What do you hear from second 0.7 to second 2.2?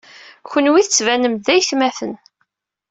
tettbanem-d d aytmaten.